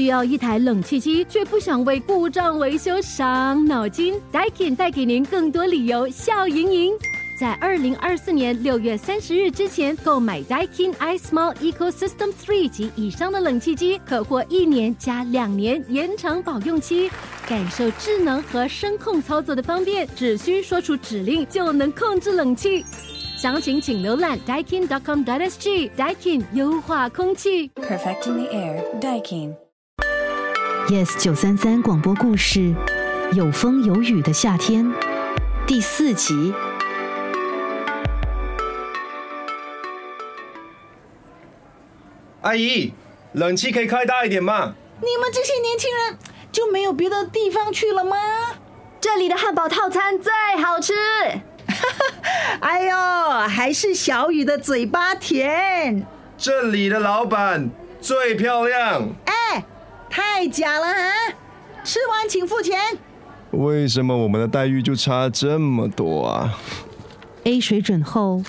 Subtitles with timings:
[0.00, 6.94] 需要一台冷气机，却不想为故障维修伤脑筋？Daikin 带给您更多理由笑盈盈。
[7.38, 17.10] 在二零二四年六月三十日之前购买 Daikin iSmall Ecosystem Three 及以上的冷气机，可获一年加两年延长保用期，
[17.46, 22.82] 感受智能和声控操作的方便，只需说出指令就能控制冷气。
[23.36, 25.90] 详情请浏览 Daikin.com.sg。
[25.94, 27.68] Daikin 优化空气。
[27.74, 29.69] Perfecting the air, Daikin.
[30.88, 32.74] Yes 九三三广播故事，
[33.32, 34.92] 有风有雨的夏天，
[35.66, 36.52] 第四集。
[42.40, 42.92] 阿姨，
[43.32, 44.74] 冷气可以开大一点吗？
[45.00, 46.18] 你们这些年轻人
[46.50, 48.16] 就没有别的地方去了吗？
[49.00, 50.94] 这里的汉堡套餐最好吃。
[52.60, 52.96] 哎呦，
[53.46, 56.04] 还是小雨的嘴巴甜。
[56.36, 57.70] 这里的老板
[58.00, 59.10] 最漂亮。
[60.10, 61.12] 哎，太假了啊！
[61.84, 62.78] 吃完请付钱。
[63.52, 66.58] 为什么我们的待遇就差这么多啊
[67.44, 68.42] ？A 水准后，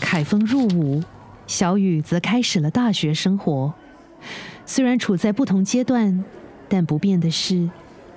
[0.00, 1.02] 凯峰入伍，
[1.46, 3.74] 小雨则开始了大学生活。
[4.64, 6.24] 虽然处在不同阶段，
[6.68, 7.68] 但不变的是，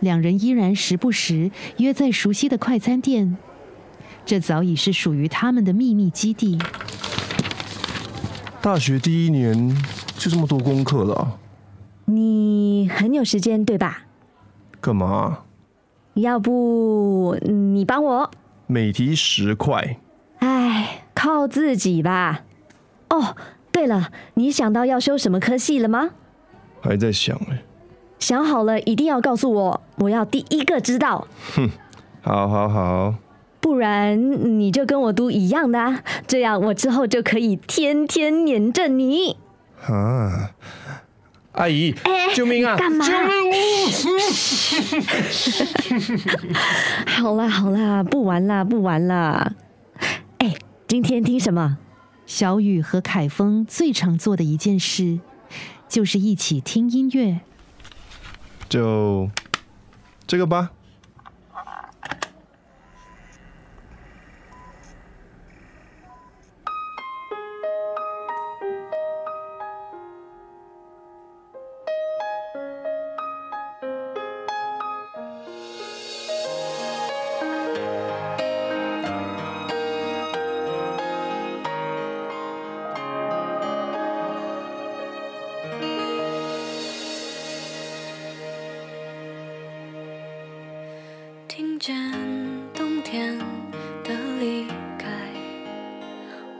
[0.00, 3.36] 两人依然时不时约在熟悉的快餐店。
[4.24, 6.58] 这早已是属于他们的秘密基地。
[8.60, 9.76] 大学第一年
[10.16, 11.32] 就这么多功课了啊，
[12.10, 14.04] 你很有时间对吧？
[14.80, 15.40] 干嘛？
[16.14, 18.30] 要不你帮我？
[18.66, 19.98] 每题十块。
[20.38, 22.44] 哎，靠自己吧。
[23.10, 23.36] 哦，
[23.70, 26.10] 对了，你想到要修什么科系了吗？
[26.80, 27.62] 还在想哎。
[28.18, 31.28] 想好了，一定要告诉我，我要第一个知道。
[31.54, 31.70] 哼
[32.22, 33.14] 好好好，
[33.60, 39.36] 不然你就跟我读一样的啊，这样我之后就可以天天黏着你。
[39.86, 40.50] 啊！
[41.52, 41.94] 阿姨，
[42.34, 42.76] 救命啊！
[42.76, 43.04] 干嘛？
[47.06, 49.52] 好啦好啦，不玩啦不玩啦。
[50.38, 50.54] 哎，
[50.86, 51.78] 今天听什么？
[52.26, 55.18] 小雨和凯峰最常做的一件事，
[55.88, 57.40] 就是一起听音乐。
[58.68, 59.30] 就
[60.26, 60.70] 这个吧。
[91.88, 92.20] 听见
[92.74, 93.38] 冬天
[94.04, 94.66] 的离
[94.98, 95.08] 开，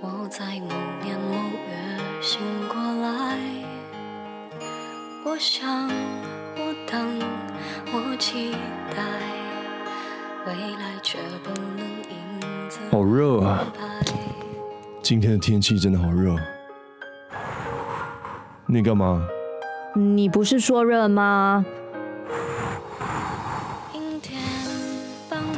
[0.00, 0.74] 我在某
[1.04, 1.34] 年某
[1.68, 3.36] 月醒过来。
[5.26, 5.86] 我想，
[6.56, 7.20] 我等，
[7.92, 8.52] 我期
[8.96, 9.04] 待，
[10.46, 14.12] 未来却不能因此好热啊安排
[15.02, 16.34] 今天的天气真的好热。
[18.64, 19.22] 你干嘛？
[19.94, 21.66] 你不是说热吗？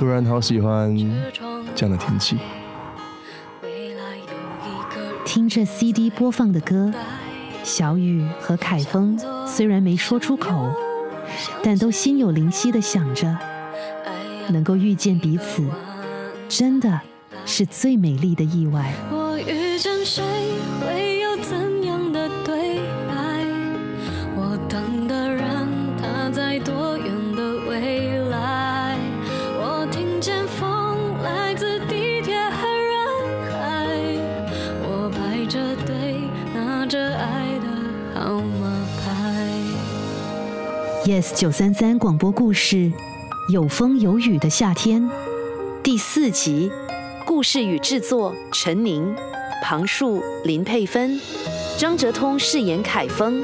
[0.00, 0.96] 突然好喜欢
[1.76, 2.38] 这样的天气。
[5.26, 6.90] 听着 CD 播放的歌，
[7.62, 10.72] 小雨和凯峰虽然没说出口，
[11.62, 13.36] 但都心有灵犀的想着，
[14.48, 15.62] 能够遇见彼此，
[16.48, 16.98] 真的
[17.44, 18.94] 是最美丽的意外。
[19.10, 20.24] 我遇见谁
[20.80, 21.09] 会
[41.06, 42.92] Yes 九三三广播故事，
[43.50, 45.08] 有风有雨的夏天，
[45.82, 46.70] 第四集。
[47.24, 49.14] 故事与制作：陈宁、
[49.62, 51.18] 庞树、林佩芬，
[51.78, 53.42] 张哲通饰演凯峰，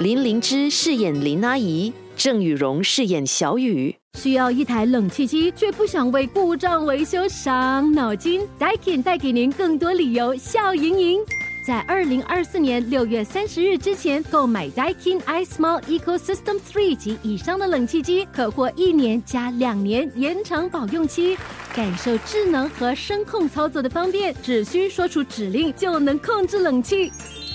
[0.00, 3.96] 林灵芝饰演林阿姨，郑雨荣饰演小雨。
[4.18, 11.20] 需要一台冷气机，却不想为故障维修伤脑筋？Daikin 带给您更多理由笑盈盈。
[11.68, 21.36] 在二零二四年六月三十日之前购买 Daikin iSmall Ecosystem Three 及以上的冷气机，可获一年加两年延长保用期，
[21.74, 27.12] 感受智能和声控操作的方便，只需说出指令就能控制冷气。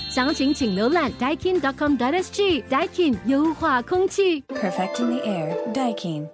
[0.08, 2.62] 详情请浏览 Daikin.com.sg。
[2.70, 4.42] Daikin 优化空气。
[4.42, 6.28] Perfecting the air, Daikin.